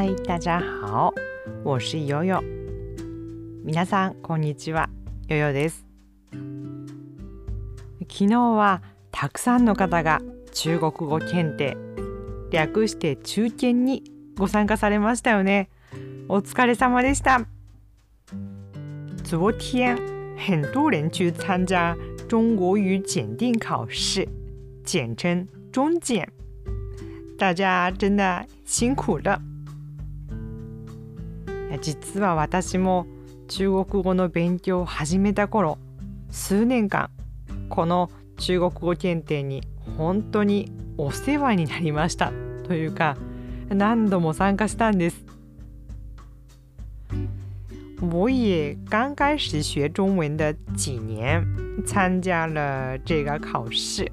[0.00, 1.12] 嗨，大家好，
[1.64, 2.40] 我是悠悠。
[3.64, 4.88] 皆さんこんにちは、
[5.26, 5.84] ヨヨです。
[8.02, 8.80] 昨日は
[9.10, 10.20] たくさんの方が
[10.52, 11.76] 中国語検定
[12.52, 14.04] 略して中堅に
[14.36, 15.68] ご参加されましたよね。
[16.28, 17.44] お疲れ様でした。
[19.24, 19.96] 昨天
[20.36, 21.96] 很多人去参加
[22.28, 24.28] 中国语检定考试，
[24.84, 26.30] 简称中检。
[27.36, 29.42] 大家真的辛苦了。
[31.80, 33.06] 実は私も
[33.48, 35.78] 中国語の勉強を始めた頃
[36.30, 37.10] 数年間
[37.68, 39.62] この中国語検定に
[39.96, 42.32] 本当にお世話になりました
[42.66, 43.16] というか
[43.68, 45.24] 何度も参加したんです。
[48.00, 51.44] 我也刚开始学中文的几年，
[51.84, 54.10] 参加了这个考试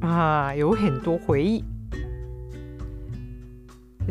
[0.00, 1.62] 啊，有很多回忆。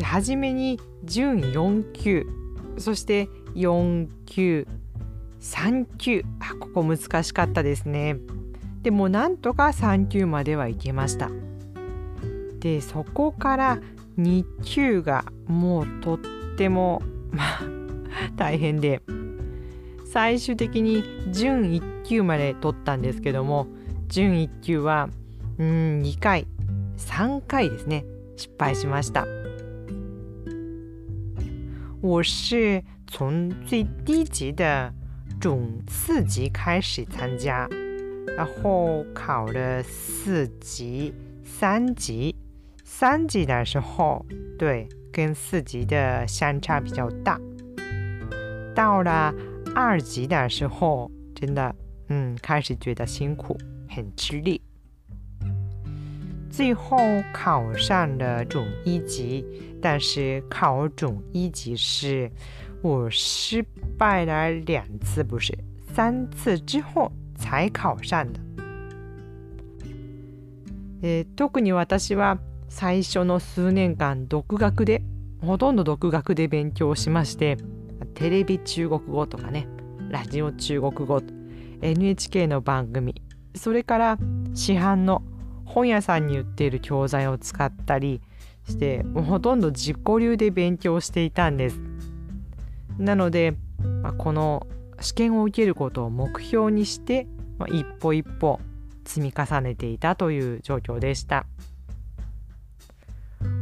[0.01, 2.25] 初めに準4級
[2.79, 4.67] そして4級
[5.41, 8.17] 3級あここ難しかったですね。
[8.81, 11.29] でもなんとか3級まではいけました。
[12.59, 13.79] でそこから
[14.17, 16.19] 2級がもうとっ
[16.57, 17.63] てもまあ
[18.35, 19.01] 大変で。
[20.11, 23.67] 最終的に準1級まで取ったんですけども
[24.07, 25.07] 準1級は
[25.59, 26.47] うん2回
[26.97, 28.05] 3回ですね。
[28.35, 29.38] 失敗しました。
[32.01, 34.93] 我是从最低级的
[35.41, 37.67] 总四级开始参加，
[38.37, 42.33] 然后考了四级、三级。
[42.85, 44.25] 三级的时候，
[44.57, 47.39] 对，跟四级的相差比较大。
[48.73, 49.33] 到了
[49.75, 51.75] 二级的时候，真的，
[52.07, 53.57] 嗯，开始觉得辛苦，
[53.89, 54.61] 很吃力。
[56.59, 56.97] 最后
[57.31, 59.45] 考上了准一级，
[59.81, 62.29] 但是考准一级是
[62.81, 63.65] 我失
[63.97, 65.57] 败了两次，不是
[65.95, 68.41] 三次之后才考上的。
[71.01, 75.01] え特に私は最初の数年間独学で
[75.41, 77.55] ほとんど独学で勉強しまして
[78.15, 79.65] テレビ中国語とかね
[80.09, 81.21] ラジオ中国語
[81.81, 83.15] NHK の番組
[83.55, 84.17] それから
[84.53, 85.23] 市販の
[85.69, 88.21] 本屋さんに売っている教材を使ったり
[88.67, 91.79] してもうほとんど自己流で勉強していたんです
[92.97, 93.53] なので、
[94.01, 94.65] まあ、この
[94.99, 97.27] 試験を受けることを目標にして、
[97.59, 98.59] まあ、一歩一歩
[99.05, 101.45] 積み重ねていたという状況でした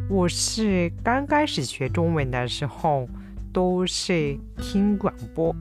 [0.09, 3.07] 我是刚开始学中文的时候，
[3.51, 5.53] 都是听广播、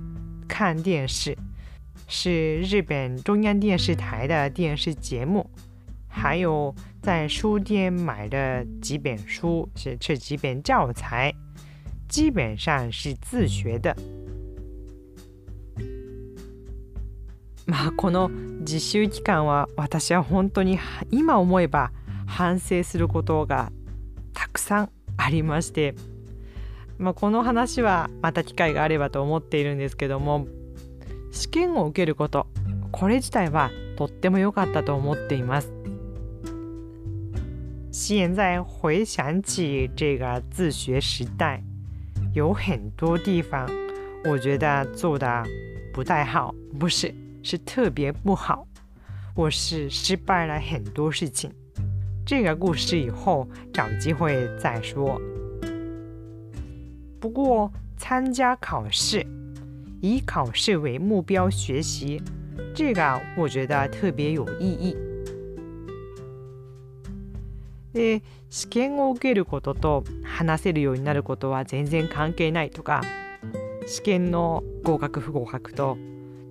[0.46, 1.36] 看电视，
[2.06, 5.50] 是日本中央电视台的电视节目。
[6.16, 11.34] 还有在书店买的几本书，是这几本教材，
[12.08, 13.94] 基本上是自学的。
[17.68, 20.78] まあこの自習期間は私は本当に
[21.10, 21.92] 今思えば
[22.26, 23.70] 反省することが
[24.32, 25.94] たくさんありまして、
[26.96, 30.46] まあ、この話はまた機会があればと思っているんですけども
[31.30, 32.46] 試験を受けること
[32.90, 35.75] これ自体はとっても良かったと思っています。
[37.98, 41.62] 现在回想起这个自学时代，
[42.34, 43.66] 有很多地方
[44.22, 45.42] 我觉得做的
[45.94, 47.12] 不太好，不是，
[47.42, 48.66] 是特别不好。
[49.34, 51.50] 我是失败了很多事情。
[52.26, 55.18] 这个故事以后找机会再说。
[57.18, 59.26] 不过参加考试，
[60.02, 62.20] 以考试为目标学习，
[62.74, 64.94] 这个我觉得特别有意义。
[67.96, 73.02] で試験を受けることと話せるようになることは全然関係ないとか
[73.86, 75.96] 試験の合格不合格と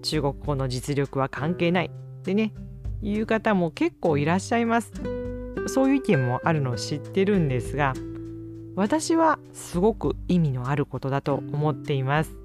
[0.01, 2.51] 中国語の実力は関係ないってね
[3.03, 4.91] いう方も結構いらっしゃいます。
[5.67, 7.93] そういう意見もあるのを知ってるんですが
[8.75, 12.35] 私はすごく意味のあることだと思っています。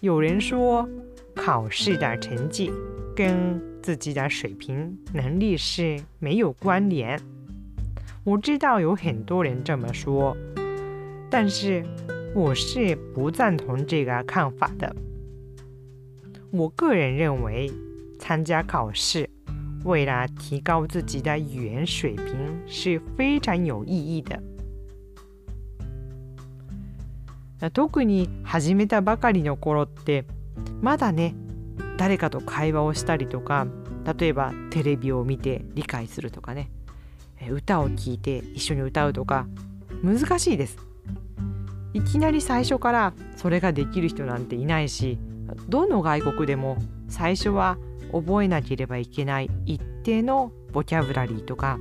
[0.00, 0.88] 有人说
[1.34, 2.70] 考试的成绩
[3.16, 7.19] 跟自己的水平能力是没有关联。
[8.23, 10.35] 我知道有很多人这么说，
[11.29, 11.85] 但是
[12.33, 14.95] 我是不赞同这个看法的。
[16.51, 17.71] 我个人认为，
[18.19, 19.29] 参加考试
[19.83, 22.35] 为了提高自己的语言水平
[22.65, 24.41] 是非常有意义的。
[27.71, 30.25] 特に始めたばかりの頃って
[30.81, 31.33] まだね
[31.96, 33.66] 誰かと会話をしたりとか
[34.18, 36.70] 例えばテレビを見て理解するとかね
[37.50, 39.46] 歌を聴いて一緒に歌うとか
[40.02, 40.78] 難しいです
[41.92, 45.18] いきなり最初からそれができる人なんていないし
[45.68, 46.78] どの外国でも
[47.08, 47.78] 最初は
[48.12, 51.78] 覚えなければいけない一定のボキャブラリーとか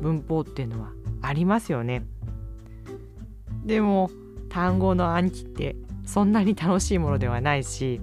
[0.00, 0.90] 文法っていうのは
[1.22, 2.04] ありますよね。
[3.64, 4.10] でも
[4.48, 8.00] 単語の暗記ってそんなに楽しいものではないし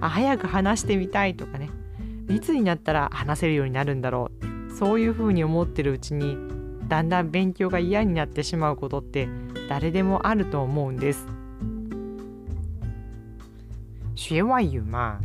[0.00, 1.70] あ早く話してみたいとかね
[2.28, 4.30] いつになったら話せるようになるんだろ
[4.70, 6.36] うそういうふうに思ってるうちに
[6.88, 9.28] だんだん勉強が嫌になってしまうことって
[9.68, 11.26] 誰でもあると思うんです。
[14.16, 15.18] 学外语嘛，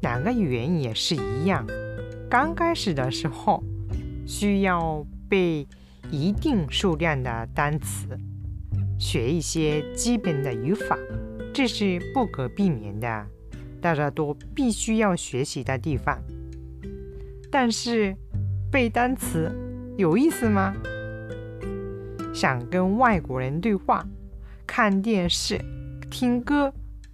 [0.00, 1.66] 哪个语言也是一样。
[2.28, 3.62] 刚开始的时候，
[4.26, 5.66] 需要背
[6.10, 8.08] 一定数量的单词，
[8.98, 10.98] 学一些基本的语法，
[11.54, 13.26] 这是不可避免的，
[13.81, 16.21] 大家都必须要学习的地方。
[17.49, 18.15] 但是，
[18.71, 19.51] 背单词
[19.97, 20.75] 有意思吗？
[22.33, 24.05] 想跟外国人对话、
[24.65, 25.59] 看电视、
[26.11, 26.73] 听歌，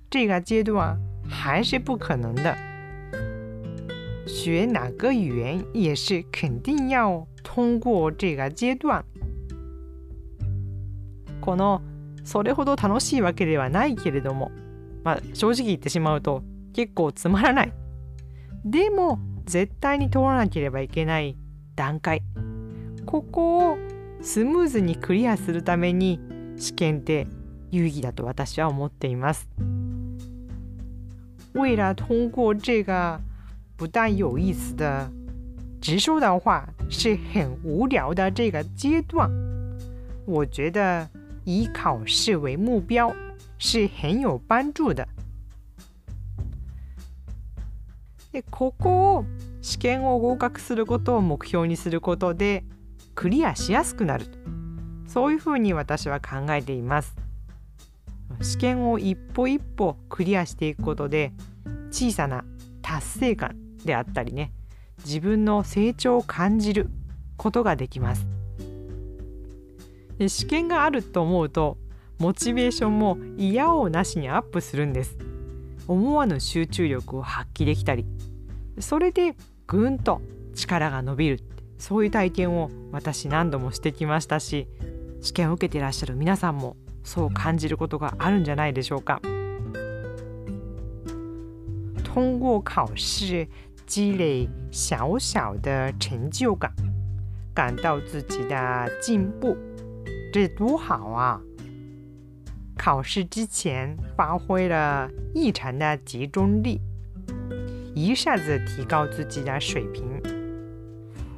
[0.10, 0.98] 这个阶段
[1.30, 2.56] 还是不可能的。
[4.26, 9.04] 学哪个语言也是肯定要通过这个阶段。
[11.42, 11.82] この
[12.24, 14.50] それほど楽しいわけではないけれども、
[15.04, 16.42] まあ、正直言ってしまうと
[16.73, 17.73] 結構つまらない。
[18.65, 21.37] でも絶対に通らなければいけない
[21.75, 22.23] 段階。
[23.07, 23.79] ここを
[24.21, 26.21] スムーズにクリアするために
[26.57, 27.27] 試験って
[27.71, 29.49] 有意義だと私は思っています。
[31.55, 33.21] 为了通过这个
[33.77, 35.11] 不但有意思的，
[35.81, 39.31] 直说的话是很无聊的这个阶段，
[40.27, 41.09] 我觉得
[41.45, 43.15] 以考试为目标
[43.59, 45.09] 是很有帮助的。
[48.39, 49.25] でここを
[49.63, 52.63] 試験を合格することを目標にすることで
[53.17, 54.27] クリアしやすくなる
[55.09, 57.17] そういうふうに私は考えています。
[58.41, 61.33] 試験を一歩一歩クリアしていくことで
[61.91, 62.45] 小さな
[62.81, 64.53] 達成感であったりね
[65.05, 66.91] 自分の成長を感じる
[67.37, 68.25] ことができます。
[70.17, 71.77] で試験があると思うと
[72.21, 75.19] モチベーションも嫌をなしにアップするんです。
[75.89, 78.05] 思わぬ集中力を発揮できたり
[78.81, 79.35] それで
[79.67, 80.21] ぐんと
[80.55, 81.41] 力が伸びる
[81.79, 84.67] そういう体験を私何度もしてきましたし
[85.21, 89.21] 試験を受けていらっしゃる皆さんもそう感じることがあるんじゃないでしょうか。
[92.03, 93.49] 通过考试
[93.87, 96.73] 积累小小的成就感，
[97.55, 99.57] 感到自己的进步，
[100.33, 101.41] 这多好啊！
[102.77, 106.81] 考试之前发挥了异常的集中力，
[108.01, 110.05] 一下子提高自己的水平。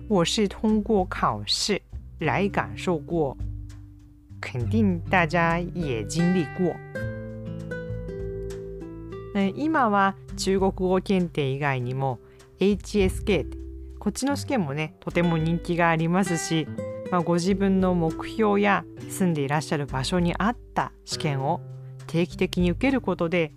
[0.08, 1.80] 我是通过考试
[2.18, 3.34] 来感受过，
[4.42, 6.76] 肯定大家也经历过。
[9.56, 12.18] 今は中国語検定以外にも
[12.58, 13.46] HSK
[13.98, 16.66] こっちの試験もねとても人気がありますし、
[17.10, 21.62] まあ、ご自分の目標や住んでいらっしゃる場所に合った試験を
[22.06, 23.52] 定期的に受けることで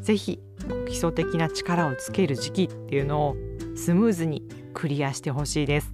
[0.00, 0.40] 是非
[0.86, 3.36] 基礎的な力をつける時期っていうのを
[3.76, 4.42] スムーズに
[4.74, 5.92] クリアしてほしいです。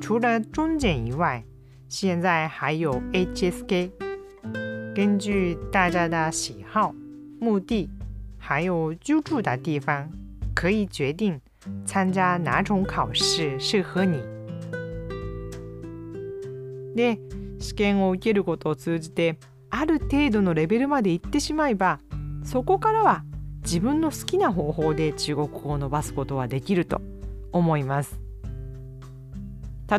[0.00, 1.44] 除了中检以外，
[1.88, 3.90] 现在还有 HSK。
[4.94, 6.94] 根据大家的喜好、
[7.40, 7.88] 目的，
[8.38, 10.08] 还有居住的地方，
[10.54, 11.40] 可以决定
[11.86, 14.22] 参加哪种考试适合你。
[16.94, 17.18] で、
[17.58, 19.38] 試験を受けることを通じて
[19.70, 22.00] ある程度のレベルまで行ってしまえば
[22.42, 23.24] そこからは
[23.62, 27.00] 自分の好きな方法で中国語を伸ばすことはできると
[27.52, 28.20] 思います。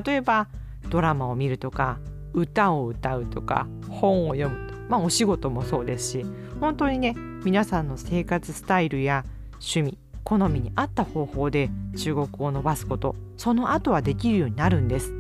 [0.06, 0.48] 例えば
[0.90, 2.00] ドラマを見るとか
[2.34, 6.26] 歌を歌うとか本を読むまあお仕事もそうですし
[6.60, 15.14] 本当にね皆さんの生活スタイルや趣味好みに合った方法で中国語を伸ばすことその後はできるようになるんです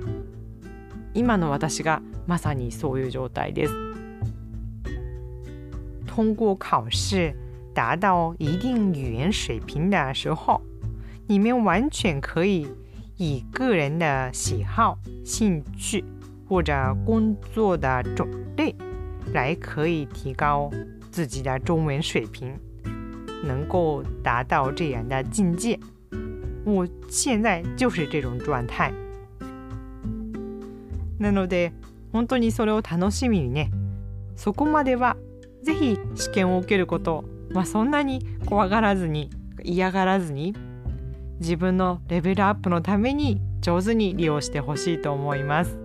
[1.13, 3.73] 今の私がまさにそういう状態です
[6.07, 7.35] 通过考试
[7.75, 10.60] 达到一定语言水平的时候，
[11.26, 12.66] 你们完全可以
[13.16, 16.04] 以个人的喜好、兴趣
[16.48, 18.75] 或者工作的种类
[19.32, 20.70] 来可以提高
[21.10, 22.54] 自己的中文水平，
[23.44, 25.78] 能够达到这样的境界。
[26.64, 28.92] 我现在就是这种状态。
[31.18, 31.72] なので
[32.12, 33.70] 本当にそれを楽しみにね
[34.37, 35.16] そこまでは
[35.64, 39.29] ぜひ試験を受けることを、 まあ、そんなに怖がらずに
[39.63, 40.55] 嫌がらずに
[41.39, 45.83] 自分のレベルアップのために上手に利用してほしいと思います。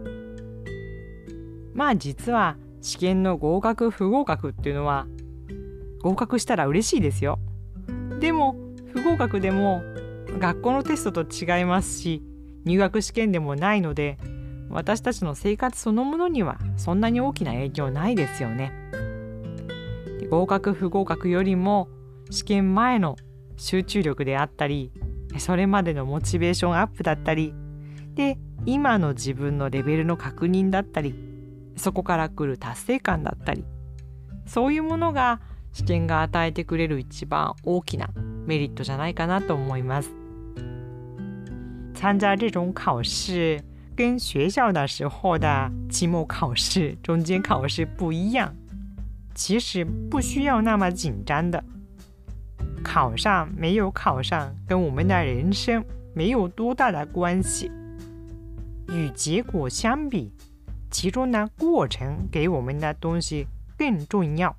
[1.79, 5.07] まあ実は試験の合格不合格っていうのは
[6.03, 7.39] 合格したら嬉しいですよ
[8.19, 8.57] でも
[8.93, 9.83] 不合格でも
[10.41, 12.23] 学校のテストと違いますし
[12.65, 14.19] 入学試験でもないので
[14.71, 18.73] 私たちの生活そのものにはそんなに大きな影響ないですよね
[20.31, 21.89] 合格不合格よりも
[22.31, 23.17] 試験前の
[23.57, 24.93] 集中力であったり
[25.39, 27.55] それまでのモチベーションアップだったり
[28.15, 31.15] で今の自分のレベルの確認だったり
[31.77, 33.65] そこから来る達成感だったり
[34.47, 35.41] そういうものが
[35.73, 38.09] 試験が与えてくれる一番大きな
[38.47, 40.11] メリットじゃないかなと思います。
[41.95, 43.61] 参加这种考试
[43.97, 48.55] 跟学校的时候的期末考试、中间考试不一样，
[49.39, 51.63] 其实不需要那么紧张的。
[52.83, 57.71] 考上没有考上，跟我们的人生没有多大的关系。
[58.89, 60.33] 与结果相比，
[60.91, 63.47] 其中的过程给我们的东西
[63.79, 64.57] 更重要。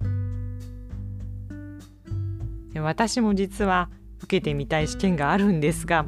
[2.74, 3.89] 私も実は
[4.21, 6.05] 受けてみたい試験があるんですが、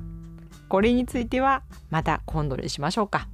[0.70, 3.28] これについてはまた今度にしましょうか。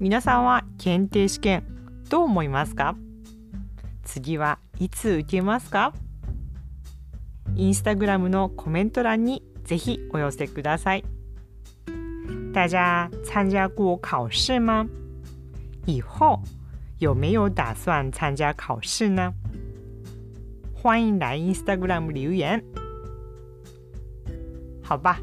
[0.00, 1.73] 皆さんは検定試験
[2.14, 2.94] どう思いますか？
[4.04, 5.92] 次はいつ受けますか？
[7.56, 11.04] インスタグラムのコメント欄にぜひお寄せください。
[12.52, 14.86] 大家参加过考试吗？
[15.86, 16.40] 以后
[17.00, 19.34] 有没有打算参加考试呢？
[20.72, 22.62] 欢迎来 Instagram 留言。
[24.84, 25.18] 好吧，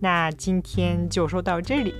[0.00, 1.92] 那今天就说到这里，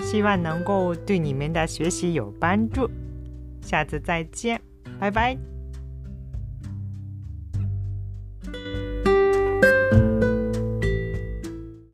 [0.00, 2.88] 希望能够对你们的学习有帮助。
[3.64, 4.60] 下次再见，
[5.00, 5.53] 拜拜。